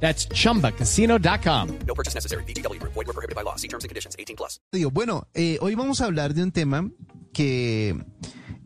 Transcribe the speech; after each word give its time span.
That's 0.00 0.28
chumbacasino.com. 0.28 1.68
No 1.86 1.94
purchase 1.94 2.14
necessary. 2.14 2.44
BGW. 2.44 2.80
Void 2.80 3.06
were 3.06 3.12
prohibited 3.12 3.34
by 3.34 3.42
law. 3.42 3.56
See 3.56 3.68
terms 3.68 3.84
and 3.84 3.88
conditions. 3.88 4.14
18 4.18 4.36
plus. 4.36 4.60
Digo, 4.72 4.90
Bueno, 4.90 5.26
eh, 5.34 5.58
hoy 5.60 5.74
vamos 5.74 6.00
a 6.00 6.04
hablar 6.04 6.32
de 6.34 6.42
un 6.42 6.52
tema 6.52 6.88
que 7.32 7.94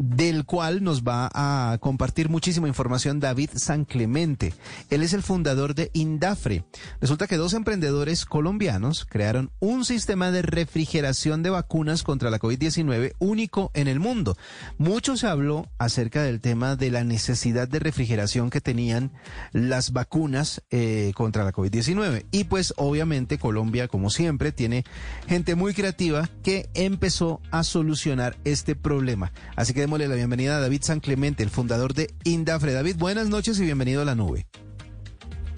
del 0.00 0.46
cual 0.46 0.82
nos 0.82 1.02
va 1.02 1.30
a 1.34 1.76
compartir 1.78 2.30
muchísima 2.30 2.66
información 2.66 3.20
David 3.20 3.50
San 3.54 3.84
Clemente. 3.84 4.54
Él 4.88 5.02
es 5.02 5.12
el 5.12 5.22
fundador 5.22 5.74
de 5.74 5.90
Indafre. 5.92 6.64
Resulta 7.02 7.26
que 7.26 7.36
dos 7.36 7.52
emprendedores 7.52 8.24
colombianos 8.24 9.04
crearon 9.04 9.50
un 9.60 9.84
sistema 9.84 10.30
de 10.30 10.40
refrigeración 10.40 11.42
de 11.42 11.50
vacunas 11.50 12.02
contra 12.02 12.30
la 12.30 12.38
COVID-19 12.38 13.12
único 13.18 13.70
en 13.74 13.88
el 13.88 14.00
mundo. 14.00 14.38
Mucho 14.78 15.18
se 15.18 15.26
habló 15.26 15.68
acerca 15.76 16.22
del 16.22 16.40
tema 16.40 16.76
de 16.76 16.90
la 16.90 17.04
necesidad 17.04 17.68
de 17.68 17.78
refrigeración 17.78 18.48
que 18.48 18.62
tenían 18.62 19.12
las 19.52 19.92
vacunas 19.92 20.62
eh, 20.70 21.12
contra 21.14 21.44
la 21.44 21.52
COVID-19. 21.52 22.24
Y 22.30 22.44
pues 22.44 22.72
obviamente 22.78 23.36
Colombia, 23.36 23.86
como 23.86 24.08
siempre, 24.08 24.50
tiene 24.50 24.84
gente 25.28 25.56
muy 25.56 25.74
creativa 25.74 26.30
que 26.42 26.70
empezó 26.72 27.42
a 27.50 27.64
solucionar 27.64 28.38
este 28.44 28.74
problema. 28.74 29.30
Así 29.56 29.74
que 29.74 29.89
démosle 29.90 30.06
la 30.06 30.14
bienvenida 30.14 30.56
a 30.56 30.60
David 30.60 30.82
San 30.82 31.00
Clemente, 31.00 31.42
el 31.42 31.50
fundador 31.50 31.94
de 31.94 32.10
Indafre. 32.22 32.72
David, 32.72 32.94
buenas 32.96 33.28
noches 33.28 33.58
y 33.58 33.64
bienvenido 33.64 34.02
a 34.02 34.04
la 34.04 34.14
nube. 34.14 34.46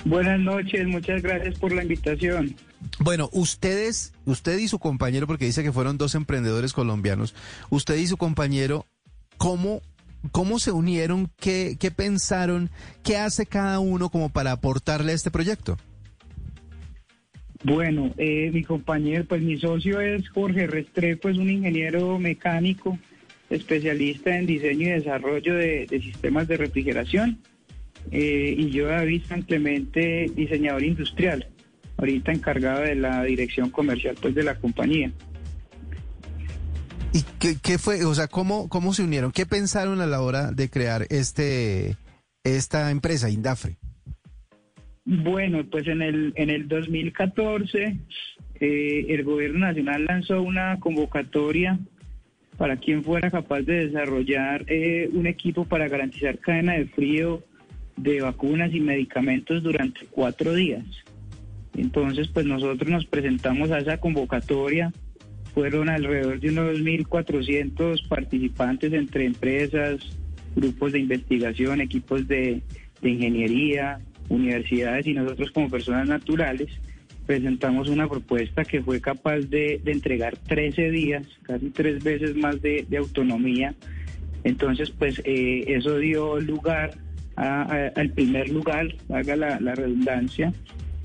Buenas 0.06 0.41
noches, 0.41 0.86
muchas 0.86 1.20
gracias 1.20 1.58
por 1.58 1.70
la 1.70 1.83
invitación. 1.83 2.56
Bueno, 2.98 3.28
ustedes, 3.33 4.14
usted 4.24 4.56
y 4.56 4.69
su 4.69 4.78
compañero, 4.78 5.27
porque 5.27 5.44
dice 5.44 5.62
que 5.62 5.70
fueron 5.70 5.98
dos 5.98 6.14
emprendedores 6.14 6.72
colombianos, 6.72 7.34
usted 7.69 7.97
y 7.97 8.06
su 8.06 8.16
compañero, 8.16 8.86
¿cómo, 9.36 9.83
cómo 10.30 10.58
se 10.58 10.72
unieron? 10.72 11.30
¿Qué, 11.39 11.77
qué 11.78 11.91
pensaron? 11.91 12.70
¿Qué 13.02 13.19
hace 13.19 13.44
cada 13.44 13.80
uno 13.80 14.08
como 14.08 14.30
para 14.30 14.52
aportarle 14.52 15.12
a 15.12 15.14
este 15.14 15.30
proyecto? 15.30 15.77
Bueno, 17.64 18.14
eh, 18.17 18.50
mi 18.50 18.64
compañero, 18.64 19.27
pues 19.27 19.42
mi 19.42 19.58
socio 19.58 20.00
es 20.00 20.27
Jorge 20.30 20.67
Restrepo, 20.67 21.28
es 21.28 21.36
un 21.36 21.50
ingeniero 21.50 22.19
mecánico, 22.19 22.98
especialista 23.55 24.36
en 24.36 24.47
diseño 24.47 24.89
y 24.89 24.91
desarrollo 24.91 25.55
de, 25.55 25.86
de 25.86 26.00
sistemas 26.00 26.48
de 26.48 26.56
refrigeración. 26.56 27.39
Eh, 28.11 28.55
y 28.56 28.70
yo, 28.70 28.89
David 28.89 29.22
San 29.28 29.42
Clemente, 29.42 30.31
diseñador 30.34 30.83
industrial, 30.83 31.47
ahorita 31.97 32.33
encargado 32.33 32.83
de 32.83 32.95
la 32.95 33.23
dirección 33.25 33.70
comercial 33.70 34.17
pues 34.20 34.34
de 34.34 34.42
la 34.42 34.56
compañía. 34.56 35.12
¿Y 37.12 37.23
qué, 37.39 37.56
qué 37.62 37.78
fue? 37.78 38.05
O 38.05 38.14
sea, 38.14 38.27
¿cómo, 38.27 38.69
¿cómo 38.69 38.95
se 38.95 39.03
unieron? 39.03 39.33
¿Qué 39.33 39.45
pensaron 39.45 40.00
a 40.00 40.06
la 40.06 40.23
hora 40.23 40.50
de 40.50 40.70
crear 40.70 41.06
este 41.11 41.97
esta 42.42 42.91
empresa, 42.91 43.30
Indafre? 43.30 43.77
Bueno, 45.05 45.64
pues 45.70 45.86
en 45.86 46.00
el, 46.00 46.33
en 46.36 46.50
el 46.50 46.69
2014 46.69 47.98
eh, 48.61 49.06
el 49.08 49.25
gobierno 49.25 49.61
nacional 49.61 50.05
lanzó 50.06 50.41
una 50.41 50.78
convocatoria 50.80 51.78
para 52.62 52.77
quien 52.77 53.02
fuera 53.02 53.28
capaz 53.28 53.62
de 53.62 53.88
desarrollar 53.88 54.64
eh, 54.68 55.10
un 55.14 55.27
equipo 55.27 55.64
para 55.64 55.88
garantizar 55.88 56.38
cadena 56.38 56.74
de 56.74 56.86
frío 56.86 57.42
de 57.96 58.20
vacunas 58.20 58.73
y 58.73 58.78
medicamentos 58.78 59.64
durante 59.64 60.06
cuatro 60.08 60.55
días. 60.55 60.84
Entonces, 61.77 62.28
pues 62.28 62.46
nosotros 62.46 62.89
nos 62.89 63.05
presentamos 63.05 63.72
a 63.72 63.80
esa 63.80 63.96
convocatoria. 63.96 64.92
Fueron 65.52 65.89
alrededor 65.89 66.39
de 66.39 66.51
unos 66.51 66.78
1.400 66.78 68.06
participantes 68.06 68.92
entre 68.92 69.24
empresas, 69.24 70.17
grupos 70.55 70.92
de 70.92 71.01
investigación, 71.01 71.80
equipos 71.80 72.28
de, 72.28 72.62
de 73.01 73.11
ingeniería, 73.11 73.98
universidades 74.28 75.05
y 75.08 75.14
nosotros 75.14 75.51
como 75.51 75.68
personas 75.68 76.06
naturales 76.06 76.68
presentamos 77.27 77.88
una 77.88 78.08
propuesta 78.08 78.64
que 78.64 78.83
fue 78.83 79.00
capaz 79.00 79.40
de, 79.40 79.80
entregar 79.84 80.36
13 80.36 80.90
días, 80.90 81.27
casi 81.42 81.70
tres 81.70 82.02
veces 82.02 82.36
más 82.36 82.60
de, 82.62 82.86
autonomía. 82.98 83.74
Entonces, 84.44 84.90
pues 84.90 85.20
eh, 85.24 85.64
eso 85.68 85.98
dio 85.98 86.40
lugar 86.40 86.94
al 87.36 88.10
primer 88.10 88.50
lugar, 88.50 88.94
haga 89.08 89.36
la, 89.36 89.58
la 89.60 89.74
redundancia, 89.74 90.52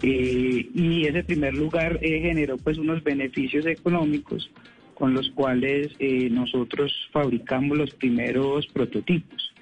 eh, 0.03 0.69
y 0.73 1.05
ese 1.05 1.23
primer 1.23 1.55
lugar 1.55 1.99
eh, 2.01 2.19
generó 2.21 2.57
pues 2.57 2.77
unos 2.77 3.03
beneficios 3.03 3.65
económicos 3.65 4.51
con 4.93 5.13
los 5.13 5.29
cuales 5.31 5.89
eh, 5.99 6.29
nosotros 6.31 6.91
fabricamos 7.11 7.77
los 7.77 7.91
primeros 7.91 8.65
prototipos. 8.67 9.53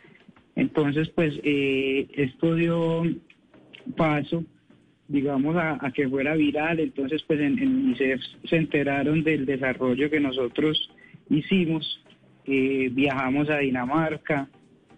Entonces, 0.56 1.10
pues 1.10 1.34
eh, 1.44 2.08
esto 2.14 2.56
dio 2.56 3.04
paso, 3.98 4.46
digamos, 5.08 5.56
a, 5.56 5.92
que 5.94 6.08
fuera 6.08 6.36
viral. 6.36 6.80
Entonces, 6.80 7.24
pues 7.24 7.40
en, 7.40 7.54
UNICEF 7.62 8.22
se 8.46 8.58
enteraron 8.58 9.24
del 9.24 9.46
desarrollo 9.46 10.10
que 10.10 10.20
nosotros 10.20 10.90
hicimos. 11.30 12.02
Eh, 12.46 12.90
viajamos 12.92 13.50
a 13.50 13.58
Dinamarca 13.58 14.48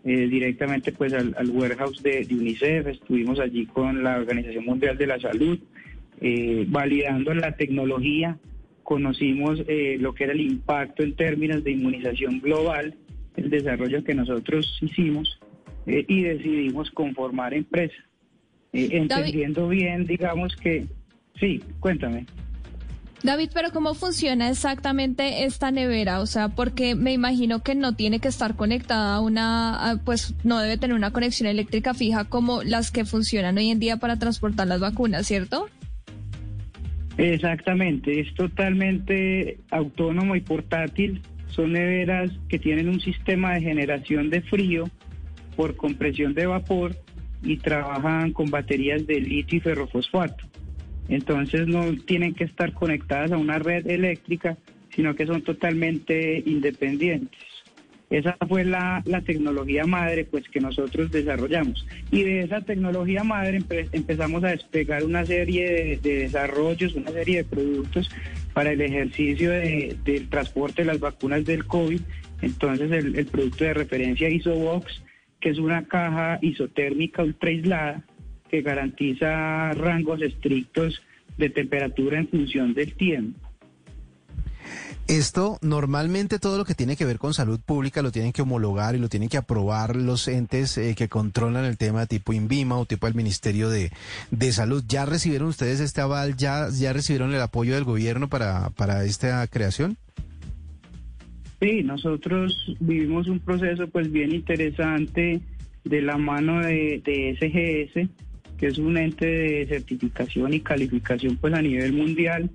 eh, 0.04 0.28
directamente 0.28 0.92
pues 0.92 1.14
al, 1.14 1.34
al 1.38 1.50
warehouse 1.50 2.02
de, 2.02 2.28
UNICEF. 2.30 2.88
Estuvimos 2.88 3.40
allí 3.40 3.66
con 3.66 4.04
la 4.04 4.18
Organización 4.18 4.66
Mundial 4.66 4.98
de 4.98 5.08
la 5.08 5.20
Salud, 5.20 5.60
eh, 6.22 6.66
validando 6.68 7.34
la 7.34 7.54
tecnología. 7.54 8.38
Conocimos 8.84 9.60
lo 10.00 10.14
que 10.14 10.24
era 10.24 10.32
el 10.32 10.40
impacto 10.40 11.04
en 11.04 11.14
términos 11.14 11.62
de 11.62 11.72
inmunización 11.72 12.40
global, 12.40 12.96
el 13.36 13.50
desarrollo 13.50 14.02
que 14.02 14.16
nosotros 14.16 14.80
hicimos 14.82 15.42
y 15.86 16.22
decidimos 16.22 16.90
conformar 16.92 17.54
empresa. 17.54 18.07
Eh, 18.84 18.90
entendiendo 18.98 19.68
bien, 19.68 20.06
digamos 20.06 20.56
que... 20.56 20.86
Sí, 21.40 21.62
cuéntame. 21.80 22.26
David, 23.24 23.50
pero 23.54 23.72
¿cómo 23.72 23.96
funciona 23.96 24.50
exactamente 24.50 25.44
esta 25.46 25.72
nevera? 25.72 26.20
O 26.22 26.28
sea, 26.28 26.50
porque 26.50 26.94
me 26.96 27.14
imagino 27.14 27.64
que 27.64 27.74
no 27.74 27.96
tiene 27.96 28.20
que 28.20 28.28
estar 28.28 28.56
conectada 28.56 29.16
a 29.16 29.22
una, 29.22 29.76
a- 29.92 29.98
pues 29.98 30.36
no 30.44 30.60
debe 30.60 30.78
tener 30.78 30.96
una 30.96 31.12
conexión 31.12 31.48
eléctrica 31.50 31.94
fija 31.96 32.26
como 32.26 32.62
las 32.64 32.92
que 32.92 33.06
funcionan 33.06 33.58
hoy 33.58 33.70
en 33.72 33.80
día 33.80 33.98
para 33.98 34.18
transportar 34.20 34.68
las 34.68 34.80
vacunas, 34.80 35.26
¿cierto? 35.26 35.68
Exactamente, 37.18 38.20
es 38.20 38.34
totalmente 38.36 39.58
autónomo 39.72 40.36
y 40.36 40.42
portátil. 40.42 41.22
Son 41.50 41.72
neveras 41.74 42.30
que 42.50 42.60
tienen 42.60 42.88
un 42.90 43.00
sistema 43.00 43.56
de 43.56 43.62
generación 43.62 44.30
de 44.30 44.42
frío 44.42 44.90
por 45.56 45.76
compresión 45.76 46.36
de 46.36 46.46
vapor 46.46 46.96
y 47.44 47.58
trabajan 47.58 48.34
con 48.34 48.50
baterías 48.50 49.06
de 49.08 49.20
litio 49.22 49.58
y 49.58 49.62
ferrofosfato. 49.62 50.46
Entonces 51.10 51.68
no 51.68 51.94
tienen 52.06 52.34
que 52.34 52.44
estar 52.44 52.74
conectadas 52.74 53.32
a 53.32 53.38
una 53.38 53.60
red 53.60 53.88
eléctrica, 53.88 54.58
sino 54.96 55.16
que 55.16 55.26
son 55.26 55.42
totalmente 55.42 56.44
independientes. 56.46 57.40
Esa 58.10 58.38
fue 58.48 58.64
la, 58.64 59.02
la 59.06 59.22
tecnología 59.22 59.86
madre 59.86 60.24
pues 60.24 60.48
que 60.48 60.62
nosotros 60.62 61.12
desarrollamos. 61.12 61.86
Y 62.10 62.24
de 62.24 62.42
esa 62.42 62.62
tecnología 62.62 63.24
madre 63.24 63.60
empe- 63.60 63.90
empezamos 63.92 64.44
a 64.46 64.50
despegar 64.52 65.04
una 65.04 65.26
serie 65.26 65.70
de, 65.70 65.98
de 65.98 66.20
desarrollos, 66.20 66.96
una 66.96 67.12
serie 67.12 67.38
de 67.38 67.44
productos 67.44 68.10
para 68.54 68.72
el 68.72 68.82
ejercicio 68.82 69.52
de- 69.52 69.98
del 70.06 70.30
transporte 70.30 70.84
de 70.84 70.88
las 70.88 71.00
vacunas 71.00 71.44
del 71.44 71.66
COVID. 71.66 72.00
Entonces 72.42 72.92
el, 72.92 73.16
el 73.18 73.26
producto 73.26 73.66
de 73.66 73.74
referencia 73.74 74.30
Isobox, 74.30 75.04
es 75.50 75.58
una 75.58 75.86
caja 75.86 76.40
isotérmica 76.42 77.24
ultra 77.24 77.50
aislada 77.50 78.04
que 78.50 78.62
garantiza 78.62 79.74
rangos 79.74 80.22
estrictos 80.22 81.02
de 81.38 81.50
temperatura 81.50 82.18
en 82.18 82.28
función 82.28 82.74
del 82.74 82.94
tiempo. 82.94 83.48
Esto 85.08 85.58
normalmente 85.62 86.38
todo 86.38 86.58
lo 86.58 86.66
que 86.66 86.76
tiene 86.76 86.98
que 86.98 87.06
ver 87.06 87.18
con 87.18 87.34
salud 87.34 87.62
pública 87.62 88.02
lo 88.02 88.12
tienen 88.12 88.34
que 88.34 88.42
homologar 88.42 88.94
y 88.94 89.00
lo 89.00 89.08
tienen 89.08 89.30
que 89.30 89.38
aprobar 89.38 89.96
los 89.96 90.28
entes 90.28 90.78
eh, 90.78 90.96
que 90.96 91.08
controlan 91.08 91.64
el 91.64 91.78
tema 91.78 92.08
tipo 92.08 92.34
INVIMA 92.34 92.78
o 92.78 92.86
tipo 92.86 93.08
el 93.08 93.16
Ministerio 93.16 93.70
de, 93.70 93.94
de 94.32 94.52
Salud. 94.52 94.84
¿Ya 94.86 95.06
recibieron 95.06 95.48
ustedes 95.48 95.80
este 95.80 96.02
aval? 96.02 96.36
¿Ya, 96.36 96.68
ya 96.70 96.92
recibieron 96.92 97.34
el 97.34 97.42
apoyo 97.42 97.76
del 97.76 97.86
gobierno 97.86 98.28
para, 98.28 98.70
para 98.72 99.06
esta 99.06 99.48
creación? 99.48 99.98
Sí, 101.60 101.82
nosotros 101.84 102.76
vivimos 102.80 103.28
un 103.28 103.40
proceso 103.40 103.88
pues 103.88 104.12
bien 104.12 104.34
interesante 104.34 105.42
de 105.84 106.02
la 106.02 106.18
mano 106.18 106.62
de, 106.62 107.02
SGS, 107.40 108.10
que 108.58 108.68
es 108.68 108.78
un 108.78 108.98
ente 108.98 109.26
de 109.26 109.66
certificación 109.66 110.54
y 110.54 110.60
calificación 110.60 111.36
pues 111.38 111.54
a 111.54 111.62
nivel 111.62 111.94
mundial. 111.94 112.50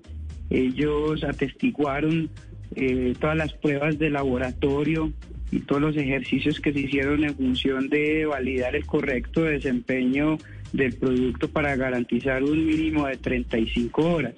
Ellos 0.50 1.24
atestiguaron 1.24 2.30
eh, 2.76 3.14
todas 3.18 3.36
las 3.36 3.52
pruebas 3.54 3.98
de 3.98 4.10
laboratorio 4.10 5.12
y 5.50 5.60
todos 5.60 5.82
los 5.82 5.96
ejercicios 5.96 6.60
que 6.60 6.72
se 6.72 6.80
hicieron 6.80 7.24
en 7.24 7.34
función 7.34 7.88
de 7.88 8.24
validar 8.26 8.76
el 8.76 8.86
correcto 8.86 9.42
desempeño 9.42 10.38
del 10.72 10.94
producto 10.94 11.48
para 11.48 11.74
garantizar 11.76 12.42
un 12.44 12.64
mínimo 12.66 13.06
de 13.06 13.16
35 13.16 14.02
horas. 14.14 14.34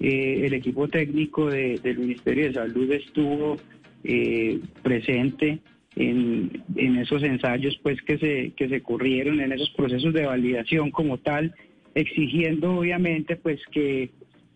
Eh, 0.00 0.42
el 0.46 0.54
equipo 0.54 0.88
técnico 0.88 1.48
de- 1.50 1.78
del 1.82 1.98
Ministerio 1.98 2.46
de 2.46 2.54
Salud 2.54 2.90
estuvo 2.90 3.56
eh, 4.04 4.60
presente 4.82 5.60
en, 5.96 6.62
en 6.76 6.96
esos 6.96 7.22
ensayos 7.22 7.78
pues 7.82 8.00
que 8.02 8.18
se, 8.18 8.52
que 8.56 8.68
se 8.68 8.82
corrieron, 8.82 9.40
en 9.40 9.52
esos 9.52 9.70
procesos 9.70 10.12
de 10.14 10.26
validación 10.26 10.90
como 10.90 11.18
tal, 11.18 11.54
exigiendo 11.94 12.78
obviamente 12.78 13.36
pues 13.36 13.60
que, 13.70 14.10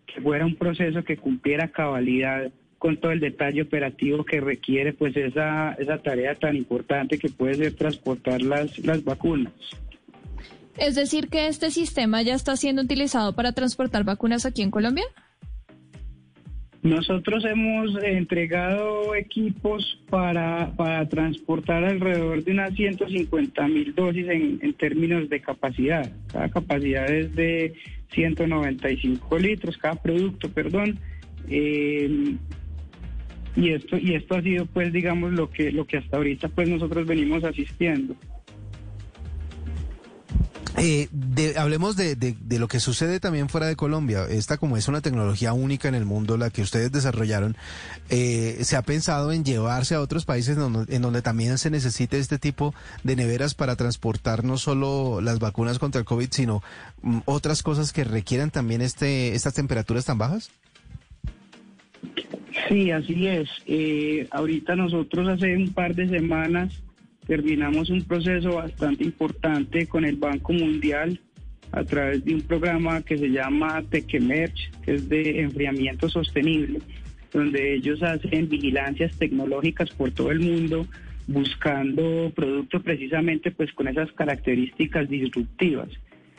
que 0.07 0.21
fuera 0.21 0.47
un 0.47 0.57
proceso 0.57 1.05
que 1.05 1.17
cumpliera 1.17 1.69
cabalidad 1.69 2.51
con 2.79 2.99
todo 2.99 3.13
el 3.13 3.21
detalle 3.21 3.63
operativo 3.63 4.25
que 4.25 4.41
requiere 4.41 4.93
pues 4.93 5.17
esa, 5.17 5.73
esa 5.75 5.99
tarea 5.99 6.35
tan 6.35 6.57
importante 6.57 7.19
que 7.19 7.29
puede 7.29 7.55
ser 7.55 7.75
transportar 7.75 8.43
las, 8.43 8.79
las 8.81 9.03
vacunas. 9.03 9.53
Es 10.79 10.95
decir, 10.95 11.29
que 11.29 11.49
este 11.49 11.71
sistema 11.71 12.21
ya 12.23 12.35
está 12.35 12.55
siendo 12.57 12.83
utilizado 12.83 13.35
para 13.35 13.53
transportar 13.53 14.05
vacunas 14.05 14.45
aquí 14.45 14.63
en 14.63 14.71
Colombia. 14.71 15.05
Nosotros 16.87 17.45
hemos 17.45 18.01
entregado 18.01 19.17
equipos 19.17 20.01
para, 20.09 20.71
para 20.77 21.09
transportar 21.09 21.85
alrededor 21.85 22.45
de 22.45 22.53
unas 22.53 22.75
150 22.75 23.67
mil 23.67 23.93
dosis 23.93 24.29
en, 24.29 24.73
términos 24.75 25.29
de 25.29 25.41
capacidad. 25.41 26.09
Cada 26.33 26.49
capacidad 26.49 27.11
es 27.11 27.35
de 27.35 27.75
195 28.13 29.37
litros, 29.37 29.77
cada 29.79 29.97
producto, 29.97 30.49
perdón. 30.49 31.01
Eh, 31.49 32.37
y 33.57 33.71
esto 33.71 33.97
y 33.97 34.15
esto 34.15 34.37
ha 34.37 34.43
sido 34.43 34.67
pues 34.67 34.93
digamos 34.93 35.33
lo 35.33 35.51
que 35.51 35.73
lo 35.73 35.87
que 35.87 35.97
hasta 35.97 36.19
ahorita 36.19 36.49
pues 36.51 36.69
nosotros 36.69 37.05
venimos 37.05 37.43
asistiendo. 37.43 38.15
Eh, 40.79 41.09
de- 41.11 41.59
hablemos 41.59 41.97
de, 41.97 42.17
de- 42.17 42.37
de 42.39 42.59
lo 42.59 42.69
que 42.69 42.81
sucede 42.81 43.19
también 43.19 43.49
fuera 43.49 43.67
de 43.67 43.77
Colombia. 43.77 44.25
Esta 44.29 44.59
como 44.59 44.77
es 44.77 44.89
una 44.89 45.01
tecnología 45.01 45.53
única 45.55 45.89
en 45.89 45.95
el 45.95 46.05
mundo, 46.05 46.37
la 46.37 46.51
que 46.51 46.61
ustedes 46.61 46.93
desarrollaron, 46.93 47.57
eh, 48.11 48.59
¿se 48.63 48.77
ha 48.77 48.83
pensado 48.83 49.33
en 49.33 49.43
llevarse 49.45 49.95
a 49.95 50.01
otros 50.01 50.27
países 50.27 50.57
en 50.57 50.73
donde, 50.73 50.95
en 50.95 51.01
donde 51.03 51.23
también 51.23 51.57
se 51.57 51.71
necesite 51.71 52.19
este 52.19 52.39
tipo 52.39 52.75
de 53.05 53.17
neveras 53.17 53.55
para 53.55 53.75
transportar 53.77 54.45
no 54.45 54.59
solo 54.59 55.21
las 55.23 55.39
vacunas 55.39 55.79
contra 55.79 55.99
el 56.01 56.05
COVID, 56.05 56.29
sino 56.31 56.63
mm, 57.03 57.21
otras 57.25 57.63
cosas 57.63 57.93
que 57.95 58.05
requieran 58.05 58.51
también 58.51 58.83
este, 58.83 59.35
estas 59.35 59.55
temperaturas 59.55 60.05
tan 60.05 60.19
bajas? 60.19 60.51
Sí, 62.69 62.91
así 62.91 63.27
es. 63.27 63.49
Eh, 63.67 64.29
ahorita 64.31 64.77
nosotros 64.77 65.29
hace 65.29 65.55
un 65.57 65.73
par 65.73 65.95
de 65.95 66.09
semanas 66.09 66.73
terminamos 67.27 67.91
un 67.91 68.03
proceso 68.03 68.55
bastante 68.55 69.05
importante 69.05 69.87
con 69.87 70.05
el 70.05 70.17
Banco 70.17 70.53
Mundial 70.53 71.21
a 71.73 71.85
través 71.85 72.25
de 72.25 72.35
un 72.35 72.43
programa 72.43 73.03
que 73.03 73.19
se 73.19 73.29
llama 73.29 73.83
TechEmerge, 73.91 74.71
que 74.85 74.95
es 74.95 75.09
de 75.09 75.41
enfriamiento 75.41 76.09
sostenible, 76.09 76.81
donde 77.33 77.75
ellos 77.75 78.03
hacen 78.03 78.49
vigilancias 78.49 79.19
tecnológicas 79.19 79.91
por 79.91 80.11
todo 80.13 80.31
el 80.31 80.41
mundo 80.41 80.87
buscando 81.27 82.31
productos 82.35 82.83
precisamente 82.83 83.51
pues 83.51 83.73
con 83.73 83.89
esas 83.89 84.13
características 84.13 85.09
disruptivas. 85.09 85.89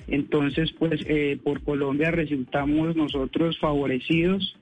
Entonces, 0.08 0.72
pues 0.80 1.02
eh, 1.08 1.38
por 1.44 1.62
Colombia 1.64 2.12
resultamos 2.12 2.96
nosotros 2.96 3.60
favorecidos. 3.60 4.58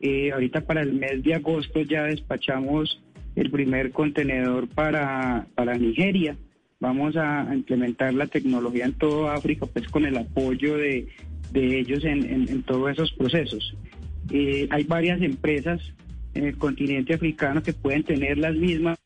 Eh, 0.00 0.32
ahorita 0.32 0.62
para 0.62 0.82
el 0.82 0.94
mes 0.94 1.22
de 1.22 1.34
agosto 1.34 1.82
ya 1.82 2.04
despachamos 2.04 3.02
el 3.36 3.50
primer 3.50 3.92
contenedor 3.92 4.66
para, 4.68 5.46
para 5.54 5.76
Nigeria. 5.78 6.36
Vamos 6.80 7.16
a, 7.16 7.48
implementar 7.54 8.12
la 8.14 8.26
tecnología 8.26 8.84
en 8.86 8.94
toda 8.94 9.34
África, 9.34 9.66
pues 9.66 9.88
con 9.88 10.04
el 10.04 10.16
apoyo 10.16 10.76
de, 10.76 11.06
de 11.52 11.78
ellos 11.78 12.04
en, 12.04 12.24
en- 12.24 12.48
en 12.48 12.62
todos 12.64 12.90
esos 12.90 13.12
procesos. 13.12 13.74
Eh, 14.30 14.66
hay 14.70 14.84
varias 14.84 15.22
empresas 15.22 15.80
en 16.34 16.44
el 16.44 16.56
continente 16.58 17.14
africano 17.14 17.62
que 17.62 17.72
pueden 17.72 18.02
tener 18.02 18.36
las 18.38 18.54
mismas, 18.56 18.98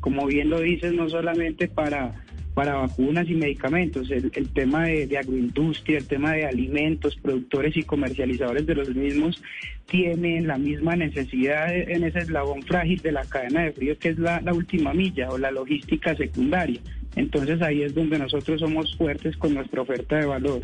como 0.00 0.26
bien 0.26 0.50
lo 0.50 0.60
dices, 0.60 0.92
no 0.92 1.08
solamente 1.08 1.68
para, 1.68 2.23
para 2.54 2.74
vacunas 2.76 3.28
y 3.28 3.34
medicamentos, 3.34 4.10
el, 4.10 4.30
tema 4.50 4.84
de, 4.84 5.18
agroindustria, 5.18 5.98
el 5.98 6.06
tema 6.06 6.32
de 6.32 6.46
alimentos, 6.46 7.16
productores 7.16 7.76
y 7.76 7.82
comercializadores 7.82 8.64
de 8.64 8.74
los 8.76 8.94
mismos 8.94 9.42
tienen 9.86 10.46
la 10.46 10.56
misma 10.56 10.96
necesidad 10.96 11.74
en 11.74 12.04
ese 12.04 12.20
eslabón 12.20 12.62
frágil 12.62 13.00
de 13.02 13.12
la 13.12 13.24
cadena 13.24 13.64
de 13.64 13.72
frío 13.72 13.98
que 13.98 14.10
es 14.10 14.18
la 14.18 14.40
última 14.54 14.94
milla 14.94 15.28
o 15.30 15.38
la 15.38 15.50
logística 15.50 16.14
secundaria. 16.14 16.80
Entonces 17.16 17.60
ahí 17.62 17.82
es 17.82 17.94
donde 17.94 18.18
nosotros 18.18 18.60
somos 18.60 18.96
fuertes 18.96 19.36
con 19.36 19.54
nuestra 19.54 19.82
oferta 19.82 20.16
de 20.16 20.26
valor. 20.26 20.62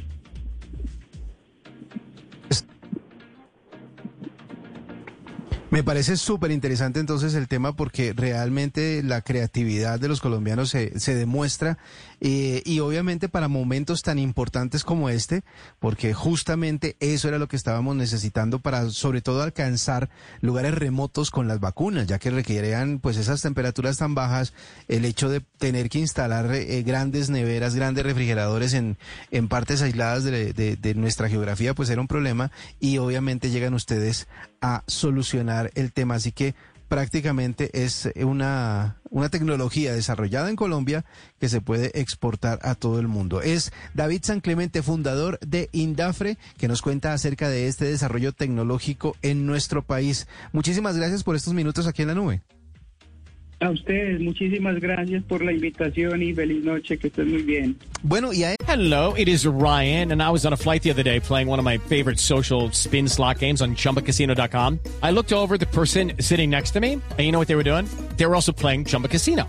Me 5.70 5.84
parece 5.84 6.16
súper 6.16 6.50
interesante 6.50 6.98
entonces 6.98 7.34
el 7.34 7.46
tema 7.46 7.76
porque 7.76 8.12
realmente 8.12 9.04
la 9.04 9.20
creatividad 9.20 10.00
de 10.00 10.08
los 10.08 10.20
colombianos 10.20 10.68
se, 10.70 10.98
se 10.98 11.14
demuestra 11.14 11.78
eh, 12.20 12.60
y 12.64 12.80
obviamente 12.80 13.28
para 13.28 13.46
momentos 13.46 14.02
tan 14.02 14.18
importantes 14.18 14.82
como 14.82 15.10
este, 15.10 15.44
porque 15.78 16.12
justamente 16.12 16.96
eso 16.98 17.28
era 17.28 17.38
lo 17.38 17.46
que 17.46 17.54
estábamos 17.54 17.94
necesitando 17.94 18.58
para 18.58 18.90
sobre 18.90 19.22
todo 19.22 19.42
alcanzar 19.42 20.10
lugares 20.40 20.74
remotos 20.74 21.30
con 21.30 21.46
las 21.46 21.60
vacunas, 21.60 22.08
ya 22.08 22.18
que 22.18 22.30
requerían 22.30 22.98
pues 22.98 23.16
esas 23.16 23.40
temperaturas 23.40 23.96
tan 23.96 24.16
bajas, 24.16 24.52
el 24.88 25.04
hecho 25.04 25.28
de 25.28 25.40
tener 25.58 25.88
que 25.88 26.00
instalar 26.00 26.52
eh, 26.52 26.82
grandes 26.82 27.30
neveras, 27.30 27.76
grandes 27.76 28.04
refrigeradores 28.04 28.74
en, 28.74 28.98
en 29.30 29.46
partes 29.46 29.82
aisladas 29.82 30.24
de, 30.24 30.52
de- 30.52 30.74
de 30.76 30.94
nuestra 30.96 31.28
geografía, 31.28 31.74
pues 31.74 31.90
era 31.90 32.00
un 32.00 32.08
problema 32.08 32.50
y 32.80 32.98
obviamente 32.98 33.50
llegan 33.50 33.74
ustedes 33.74 34.26
a 34.60 34.82
solucionar 34.88 35.59
el 35.74 35.92
tema. 35.92 36.14
Así 36.14 36.32
que 36.32 36.54
prácticamente 36.88 37.70
es 37.84 38.10
una, 38.16 38.96
una 39.10 39.28
tecnología 39.28 39.94
desarrollada 39.94 40.50
en 40.50 40.56
Colombia 40.56 41.04
que 41.38 41.48
se 41.48 41.60
puede 41.60 41.98
exportar 42.00 42.58
a 42.62 42.74
todo 42.74 42.98
el 42.98 43.06
mundo. 43.06 43.42
Es 43.42 43.72
David 43.94 44.22
San 44.24 44.40
Clemente, 44.40 44.82
fundador 44.82 45.38
de 45.40 45.68
Indafre, 45.72 46.36
que 46.58 46.66
nos 46.68 46.82
cuenta 46.82 47.12
acerca 47.12 47.48
de 47.48 47.68
este 47.68 47.84
desarrollo 47.84 48.32
tecnológico 48.32 49.16
en 49.22 49.46
nuestro 49.46 49.82
país. 49.82 50.26
Muchísimas 50.52 50.96
gracias 50.96 51.22
por 51.22 51.36
estos 51.36 51.54
minutos 51.54 51.86
aquí 51.86 52.02
en 52.02 52.08
la 52.08 52.14
nube. 52.14 52.42
A 53.60 53.70
ustedes, 53.70 54.20
muchísimas 54.20 54.80
gracias 54.80 55.22
por 55.24 55.44
la 55.44 55.52
invitación 55.52 56.22
y 56.22 56.32
feliz 56.32 56.64
noche, 56.64 56.96
que 56.96 57.08
estén 57.08 57.30
muy 57.30 57.42
bien. 57.42 57.76
Bueno, 58.02 58.32
y 58.32 58.44
Hello, 58.72 59.14
it 59.16 59.26
is 59.26 59.46
Ryan, 59.46 60.12
and 60.12 60.22
I 60.22 60.30
was 60.30 60.46
on 60.46 60.52
a 60.52 60.56
flight 60.56 60.82
the 60.84 60.90
other 60.90 61.02
day 61.02 61.18
playing 61.18 61.48
one 61.48 61.58
of 61.58 61.64
my 61.64 61.78
favorite 61.88 62.20
social 62.20 62.70
spin 62.70 63.08
slot 63.08 63.40
games 63.40 63.60
on 63.60 63.74
chumbacasino.com. 63.74 64.78
I 65.02 65.10
looked 65.10 65.32
over 65.32 65.58
the 65.58 65.66
person 65.66 66.12
sitting 66.20 66.50
next 66.50 66.70
to 66.74 66.80
me, 66.80 66.92
and 66.92 67.18
you 67.18 67.32
know 67.32 67.40
what 67.40 67.48
they 67.48 67.56
were 67.56 67.64
doing? 67.64 67.86
They 68.16 68.26
were 68.26 68.36
also 68.36 68.52
playing 68.52 68.84
Chumba 68.84 69.08
Casino. 69.08 69.48